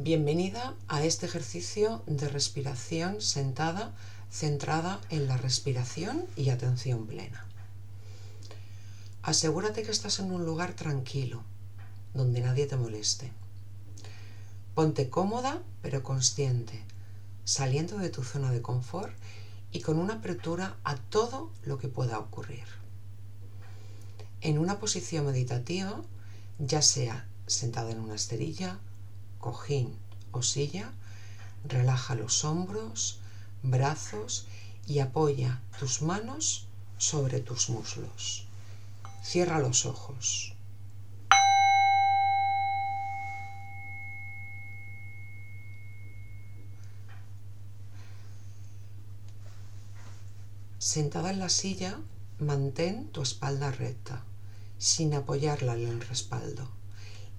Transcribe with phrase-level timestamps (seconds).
[0.00, 3.96] Bienvenida a este ejercicio de respiración sentada
[4.30, 7.44] centrada en la respiración y atención plena.
[9.22, 11.42] Asegúrate que estás en un lugar tranquilo,
[12.14, 13.32] donde nadie te moleste.
[14.76, 16.80] Ponte cómoda pero consciente,
[17.44, 19.12] saliendo de tu zona de confort
[19.72, 22.66] y con una apertura a todo lo que pueda ocurrir.
[24.42, 26.00] En una posición meditativa,
[26.60, 28.78] ya sea sentada en una esterilla,
[29.38, 29.96] cojín
[30.32, 30.92] o silla,
[31.64, 33.20] relaja los hombros,
[33.62, 34.46] brazos
[34.86, 36.66] y apoya tus manos
[36.96, 38.46] sobre tus muslos.
[39.22, 40.54] Cierra los ojos.
[50.78, 52.00] Sentada en la silla,
[52.38, 54.24] mantén tu espalda recta,
[54.78, 56.70] sin apoyarla en el respaldo,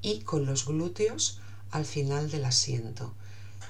[0.00, 1.40] y con los glúteos
[1.72, 3.14] al final del asiento,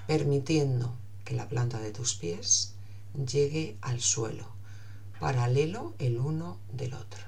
[0.08, 2.74] permitiendo que la planta de tus pies
[3.14, 4.48] llegue al suelo,
[5.20, 7.22] paralelo el uno del otro.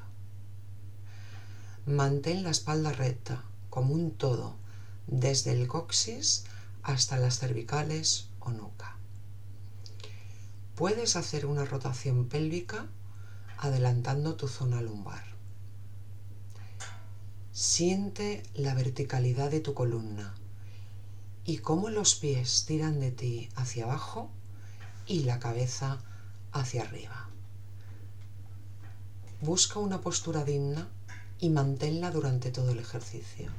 [1.86, 4.56] Mantén la espalda recta, como un todo,
[5.06, 6.44] desde el coxis
[6.82, 8.96] hasta las cervicales o nuca.
[10.74, 12.88] Puedes hacer una rotación pélvica
[13.58, 15.22] adelantando tu zona lumbar.
[17.52, 20.34] Siente la verticalidad de tu columna
[21.44, 24.30] y cómo los pies tiran de ti hacia abajo
[25.06, 25.98] y la cabeza
[26.52, 27.28] hacia arriba.
[29.40, 30.88] Busca una postura digna
[31.38, 33.50] y manténla durante todo el ejercicio.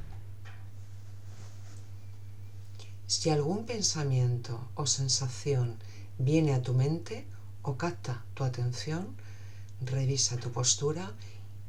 [3.06, 5.78] Si algún pensamiento o sensación
[6.17, 7.28] viene a tu mente
[7.61, 9.16] o capta tu atención,
[9.81, 11.13] revisa tu postura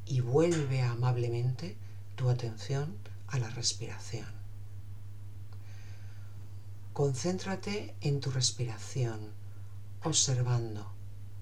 [0.06, 1.76] y vuelve amablemente
[2.14, 4.45] tu atención a la respiración.
[6.96, 9.34] Concéntrate en tu respiración,
[10.02, 10.94] observando,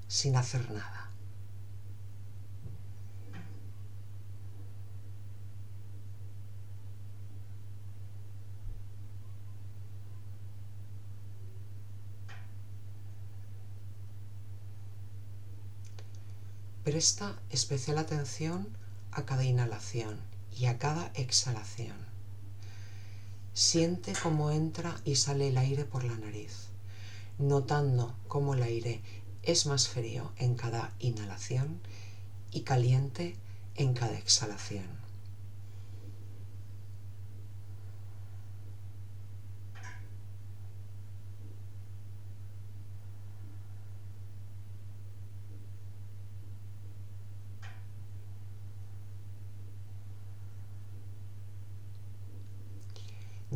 [0.08, 1.12] sin hacer nada.
[16.82, 18.76] Presta especial atención
[19.12, 20.18] a cada inhalación
[20.50, 22.03] y a cada exhalación.
[23.56, 26.70] Siente cómo entra y sale el aire por la nariz,
[27.38, 29.00] notando cómo el aire
[29.44, 31.78] es más frío en cada inhalación
[32.50, 33.36] y caliente
[33.76, 35.03] en cada exhalación.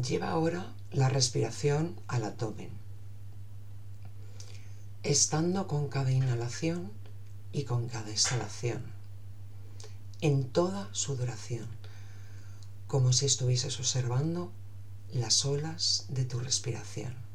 [0.07, 2.71] Lleva ahora la respiración al abdomen,
[5.03, 6.93] estando con cada inhalación
[7.51, 8.85] y con cada exhalación,
[10.21, 11.67] en toda su duración,
[12.87, 14.53] como si estuvieses observando
[15.13, 17.28] las olas de tu respiración.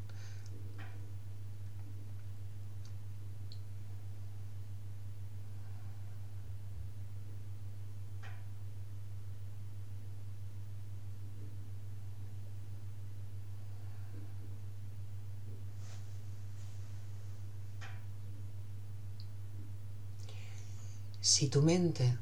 [21.25, 22.17] Si tu mente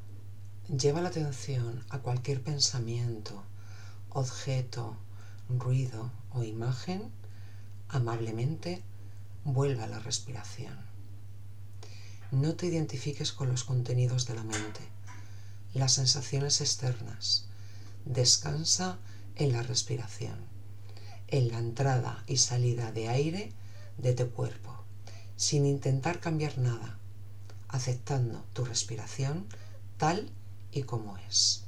[0.68, 3.42] lleva la atención a cualquier pensamiento,
[4.12, 4.96] objeto,
[5.50, 7.12] ruido o imagen,
[7.90, 8.84] amablemente
[9.44, 10.78] vuelva a la respiración.
[12.30, 14.82] No te identifiques con los contenidos de la mente,
[15.74, 17.48] las sensaciones externas.
[18.06, 19.00] Descansa
[19.36, 20.46] en la respiración,
[21.28, 23.52] en la entrada y salida de aire
[23.98, 24.86] de tu cuerpo,
[25.38, 27.01] sin intentar cambiar nada
[27.72, 29.48] aceptando tu respiración
[29.98, 30.30] tal
[30.72, 31.66] y como es.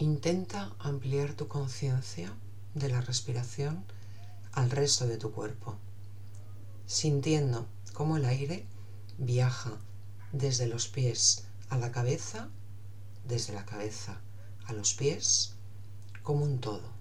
[0.00, 2.32] Intenta ampliar tu conciencia
[2.72, 3.84] de la respiración
[4.52, 5.76] al resto de tu cuerpo,
[6.86, 8.64] sintiendo cómo el aire
[9.18, 9.72] viaja
[10.30, 12.48] desde los pies a la cabeza,
[13.24, 14.20] desde la cabeza
[14.66, 15.54] a los pies,
[16.22, 16.97] como un todo.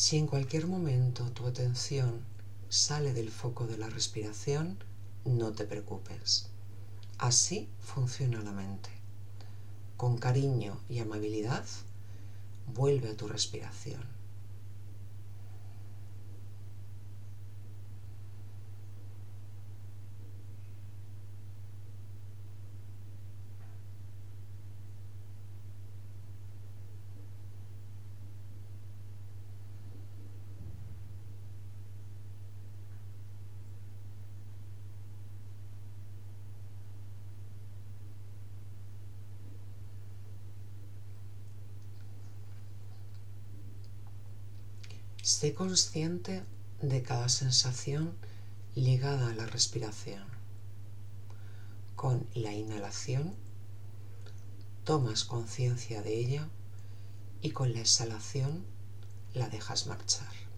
[0.00, 2.24] Si en cualquier momento tu atención
[2.70, 4.78] sale del foco de la respiración,
[5.26, 6.48] no te preocupes.
[7.18, 8.88] Así funciona la mente.
[9.98, 11.66] Con cariño y amabilidad,
[12.72, 14.00] vuelve a tu respiración.
[45.22, 46.44] Sé consciente
[46.80, 48.16] de cada sensación
[48.74, 50.24] ligada a la respiración.
[51.94, 53.36] Con la inhalación
[54.84, 56.48] tomas conciencia de ella
[57.42, 58.64] y con la exhalación
[59.34, 60.49] la dejas marchar.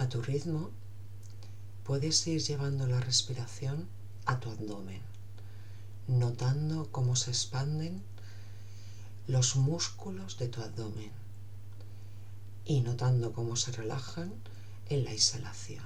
[0.00, 0.70] A tu ritmo
[1.84, 3.86] puedes ir llevando la respiración
[4.24, 5.02] a tu abdomen,
[6.08, 8.02] notando cómo se expanden
[9.26, 11.12] los músculos de tu abdomen
[12.64, 14.32] y notando cómo se relajan
[14.88, 15.84] en la exhalación.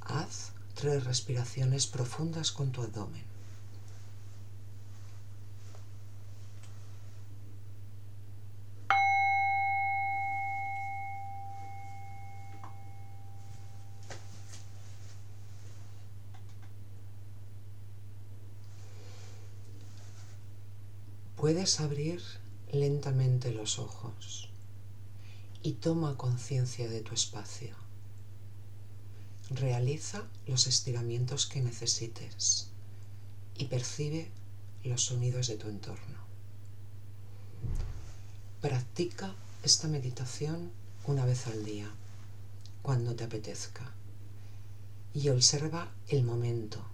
[0.00, 3.35] Haz tres respiraciones profundas con tu abdomen.
[21.46, 22.20] Puedes abrir
[22.72, 24.48] lentamente los ojos
[25.62, 27.76] y toma conciencia de tu espacio.
[29.50, 32.70] Realiza los estiramientos que necesites
[33.56, 34.28] y percibe
[34.82, 36.18] los sonidos de tu entorno.
[38.60, 39.32] Practica
[39.62, 40.72] esta meditación
[41.04, 41.88] una vez al día,
[42.82, 43.94] cuando te apetezca,
[45.14, 46.84] y observa el momento,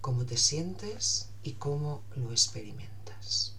[0.00, 3.56] cómo te sientes y cómo lo experimentas.